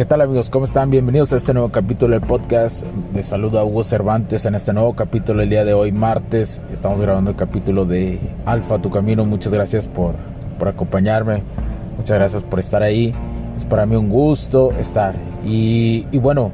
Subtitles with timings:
[0.00, 0.48] ¿Qué tal amigos?
[0.48, 0.88] ¿Cómo están?
[0.88, 2.86] Bienvenidos a este nuevo capítulo del podcast.
[3.14, 6.58] Les saludo a Hugo Cervantes en este nuevo capítulo el día de hoy, martes.
[6.72, 9.26] Estamos grabando el capítulo de Alfa, tu camino.
[9.26, 10.14] Muchas gracias por,
[10.58, 11.42] por acompañarme.
[11.98, 13.14] Muchas gracias por estar ahí.
[13.54, 15.14] Es para mí un gusto estar.
[15.44, 16.50] Y, y bueno,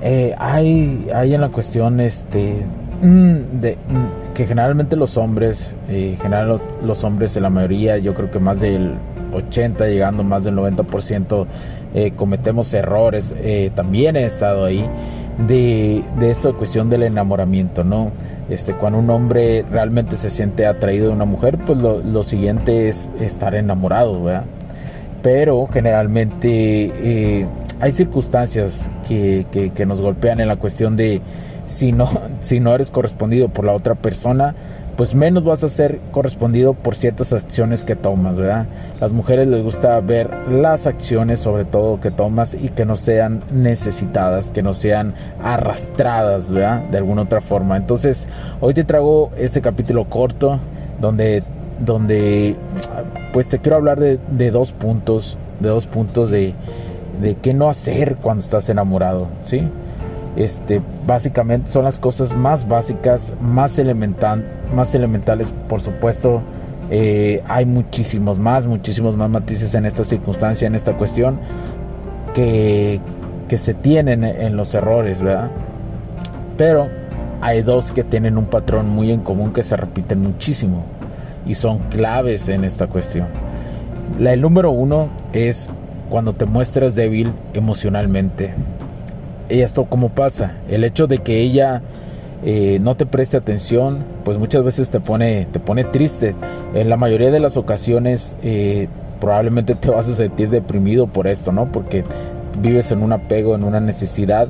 [0.00, 2.64] eh, hay, hay en la cuestión este,
[3.02, 7.98] mm, de, mm, que generalmente los hombres, eh, general los, los hombres en la mayoría,
[7.98, 8.94] yo creo que más del
[9.34, 11.46] 80, llegando más del 90%,
[11.94, 13.34] eh, cometemos errores.
[13.38, 14.88] Eh, también he estado ahí
[15.46, 18.12] de, de esta cuestión del enamoramiento, ¿no?
[18.48, 22.88] Este, cuando un hombre realmente se siente atraído de una mujer, pues lo, lo siguiente
[22.88, 24.44] es estar enamorado, ¿verdad?
[25.22, 27.46] Pero generalmente eh,
[27.80, 31.22] hay circunstancias que, que, que nos golpean en la cuestión de
[31.64, 34.54] si no, si no eres correspondido por la otra persona,
[34.96, 38.66] pues menos vas a ser correspondido por ciertas acciones que tomas, ¿verdad?
[39.00, 43.42] Las mujeres les gusta ver las acciones sobre todo que tomas y que no sean
[43.52, 46.82] necesitadas, que no sean arrastradas, ¿verdad?
[46.90, 47.76] De alguna otra forma.
[47.76, 48.28] Entonces,
[48.60, 50.58] hoy te traigo este capítulo corto
[51.00, 51.42] donde,
[51.84, 52.56] donde
[53.32, 56.54] pues te quiero hablar de, de dos puntos, de dos puntos de,
[57.20, 59.68] de qué no hacer cuando estás enamorado, ¿sí?
[60.36, 63.80] Este, básicamente son las cosas más básicas, más,
[64.74, 66.42] más elementales, por supuesto.
[66.90, 71.38] Eh, hay muchísimos más, muchísimos más matices en esta circunstancia, en esta cuestión,
[72.34, 73.00] que,
[73.48, 75.50] que se tienen en los errores, ¿verdad?
[76.56, 76.88] Pero
[77.40, 80.84] hay dos que tienen un patrón muy en común que se repiten muchísimo
[81.46, 83.28] y son claves en esta cuestión.
[84.18, 85.68] La, el número uno es
[86.08, 88.54] cuando te muestras débil emocionalmente.
[89.48, 90.54] ¿Y esto cómo pasa?
[90.68, 91.82] El hecho de que ella
[92.44, 96.34] eh, no te preste atención, pues muchas veces te pone, te pone triste.
[96.74, 98.88] En la mayoría de las ocasiones eh,
[99.20, 101.72] probablemente te vas a sentir deprimido por esto, ¿no?
[101.72, 102.04] Porque
[102.60, 104.48] vives en un apego, en una necesidad.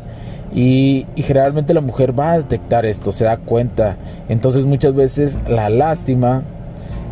[0.54, 3.96] Y, generalmente la mujer va a detectar esto, se da cuenta.
[4.28, 6.42] Entonces muchas veces la lástima,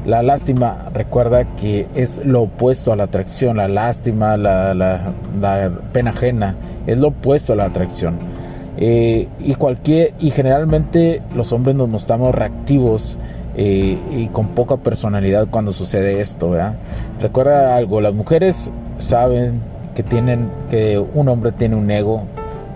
[0.07, 5.71] la lástima recuerda que es lo opuesto a la atracción, la lástima, la, la, la
[5.93, 8.19] pena ajena, es lo opuesto a la atracción.
[8.79, 13.17] Eh, y cualquier, y generalmente los hombres nos mostramos reactivos
[13.55, 16.75] eh, y con poca personalidad cuando sucede esto, ¿verdad?
[17.21, 19.61] Recuerda algo, las mujeres saben
[19.95, 22.25] que tienen, que un hombre tiene un ego,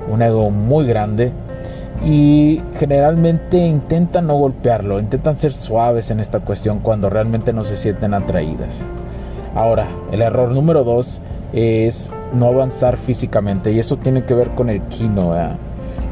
[0.08, 1.32] un ego muy grande,
[2.04, 7.76] y generalmente intentan no golpearlo, intentan ser suaves en esta cuestión cuando realmente no se
[7.76, 8.80] sienten atraídas.
[9.54, 11.20] Ahora, el error número dos
[11.52, 15.34] es no avanzar físicamente y eso tiene que ver con el kino.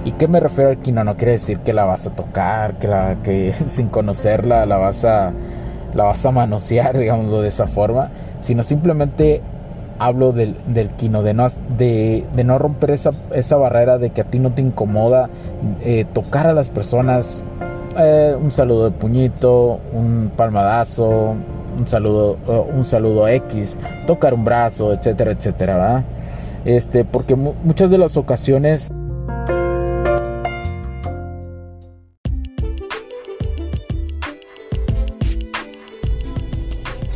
[0.05, 1.05] ¿Y qué me refiero al kino?
[1.05, 5.05] No quiere decir que la vas a tocar, que, la, que sin conocerla la vas
[5.05, 5.33] a
[5.95, 9.43] la vas a manosear, digámoslo de esa forma, sino simplemente
[9.99, 11.47] hablo del, del kino, de no,
[11.77, 15.29] de, de no romper esa, esa, barrera de que a ti no te incomoda
[15.83, 17.45] eh, tocar a las personas,
[17.99, 21.35] eh, un saludo de puñito, un palmadazo,
[21.79, 22.39] un saludo,
[22.75, 26.05] un saludo X, tocar un brazo, etcétera, etcétera.
[26.65, 28.91] Este, porque muchas de las ocasiones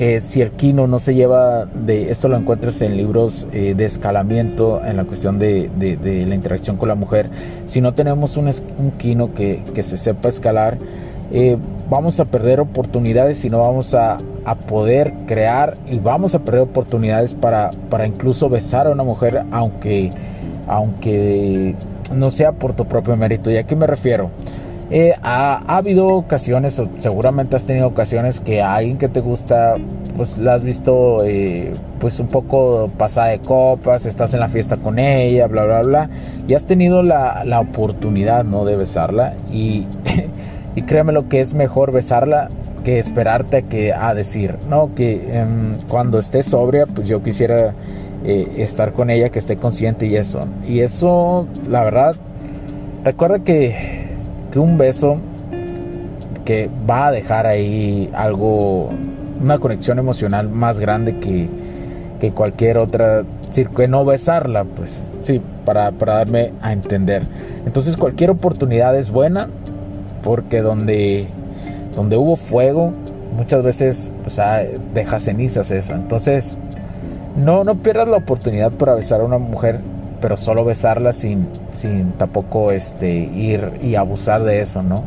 [0.00, 3.84] Eh, si el quino no se lleva de esto lo encuentras en libros eh, de
[3.84, 7.28] escalamiento en la cuestión de, la interacción con la mujer.
[7.66, 10.78] Si no tenemos un, un quino que, se sepa escalar
[11.32, 11.56] eh,
[11.90, 14.18] vamos a perder oportunidades y no vamos a,
[14.68, 20.10] poder crear y vamos a perder oportunidades para, para incluso besar a una mujer aunque
[20.68, 21.74] aunque
[22.14, 23.50] no sea por tu propio mérito.
[23.50, 24.30] Y a qué me refiero
[24.90, 29.74] eh, ha, habido ocasiones, o seguramente has tenido ocasiones que a alguien que te gusta,
[30.16, 34.78] pues la has visto eh, pues un poco pasada de copas, estás en la fiesta
[34.78, 36.10] con ella, bla, bla, bla,
[36.46, 38.64] y has tenido la, la oportunidad, ¿no?
[38.64, 39.86] De besarla y,
[40.74, 42.48] y créeme lo que es mejor besarla
[42.82, 47.74] que esperarte a que a decir, no, que em, cuando esté sobria, pues yo quisiera
[48.24, 50.40] eh, estar con ella, que esté consciente y eso.
[50.66, 52.16] Y eso, la verdad,
[53.04, 53.97] recuerda que
[54.52, 55.18] que un beso
[56.44, 58.90] que va a dejar ahí algo,
[59.42, 61.48] una conexión emocional más grande que,
[62.20, 63.24] que cualquier otra,
[63.76, 67.24] que no besarla, pues sí, para, para darme a entender.
[67.66, 69.48] Entonces cualquier oportunidad es buena
[70.22, 71.26] porque donde,
[71.94, 72.92] donde hubo fuego,
[73.36, 74.62] muchas veces pues, ah,
[74.94, 75.94] deja cenizas eso.
[75.94, 76.56] Entonces,
[77.36, 79.80] no, no pierdas la oportunidad para besar a una mujer
[80.20, 85.02] pero solo besarla sin, sin tampoco este, ir y abusar de eso, ¿no?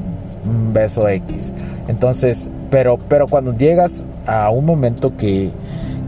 [0.46, 1.54] Un beso X.
[1.88, 5.52] Entonces, pero, pero cuando llegas a un momento que,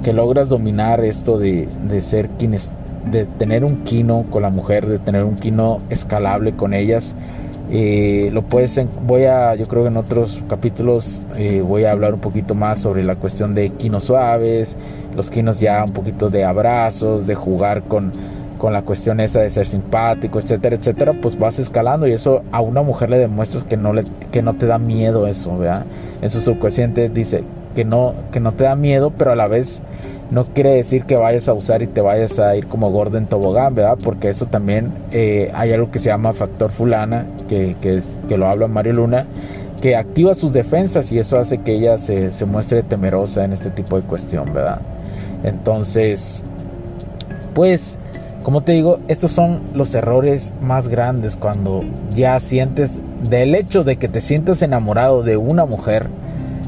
[0.03, 2.71] que logras dominar esto de, de ser quienes,
[3.09, 7.15] de tener un quino con la mujer, de tener un quino escalable con ellas,
[7.71, 12.13] eh, lo puedes, voy a, yo creo que en otros capítulos eh, voy a hablar
[12.13, 14.77] un poquito más sobre la cuestión de quinos suaves,
[15.15, 18.11] los quinos ya un poquito de abrazos, de jugar con
[18.63, 22.61] con la cuestión esa de ser simpático, etcétera, etcétera, pues vas escalando y eso a
[22.61, 25.83] una mujer le demuestras que no, le, que no te da miedo eso, ¿verdad?
[26.21, 27.43] En su subconsciente dice
[27.75, 29.81] que no, que no te da miedo, pero a la vez
[30.31, 33.25] no quiere decir que vayas a usar y te vayas a ir como gordo en
[33.25, 33.97] tobogán, ¿verdad?
[34.01, 38.47] Porque eso también eh, hay algo que se llama factor fulana, que, es, que lo
[38.47, 39.25] habla Mario Luna,
[39.81, 43.71] que activa sus defensas y eso hace que ella se, se muestre temerosa en este
[43.71, 44.79] tipo de cuestión, ¿verdad?
[45.43, 46.41] Entonces,
[47.53, 47.99] pues
[48.43, 52.99] como te digo, estos son los errores más grandes cuando ya sientes
[53.29, 56.09] del hecho de que te sientas enamorado de una mujer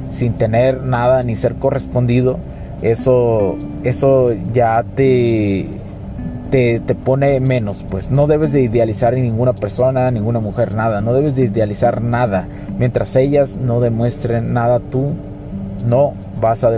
[0.07, 2.39] sin tener nada ni ser correspondido,
[2.81, 5.67] eso, eso ya te,
[6.49, 11.13] te, te, pone menos, pues no debes de idealizar ninguna persona, ninguna mujer, nada, no
[11.13, 12.47] debes de idealizar nada.
[12.77, 15.11] Mientras ellas no demuestren nada, tú
[15.85, 16.71] no vas a,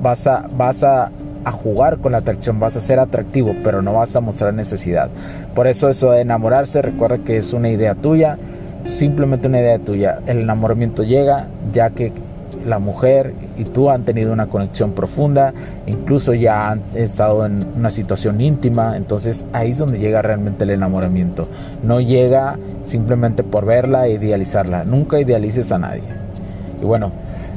[0.00, 1.10] vas a, vas a
[1.44, 5.10] a jugar con la atracción, vas a ser atractivo, pero no vas a mostrar necesidad.
[5.54, 8.38] Por eso eso de enamorarse, recuerda que es una idea tuya,
[8.84, 10.18] simplemente una idea tuya.
[10.26, 12.12] El enamoramiento llega ya que
[12.66, 15.52] la mujer y tú han tenido una conexión profunda,
[15.86, 20.70] incluso ya han estado en una situación íntima, entonces ahí es donde llega realmente el
[20.70, 21.48] enamoramiento.
[21.82, 26.04] No llega simplemente por verla e idealizarla, nunca idealices a nadie.
[26.80, 27.12] Y bueno,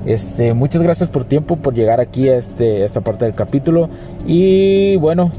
[0.06, 3.90] este, muchas gracias por tiempo, por llegar aquí a, este, a esta parte del capítulo.
[4.26, 5.32] Y bueno,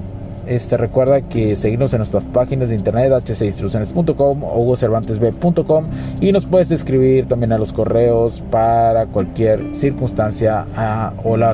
[0.47, 5.87] este, recuerda que seguirnos en nuestras páginas de internet hcinstrucciones.com o hugocervantesb.com
[6.21, 11.51] y nos puedes escribir también a los correos para cualquier circunstancia a hola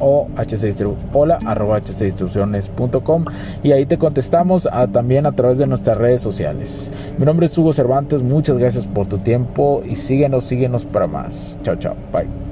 [0.00, 0.24] o
[1.12, 1.38] hola
[3.62, 6.90] y ahí te contestamos también a través de nuestras redes sociales.
[7.18, 11.58] Mi nombre es Hugo Cervantes, muchas gracias por tu tiempo y síguenos, síguenos para más.
[11.62, 12.51] Chao, chao, bye.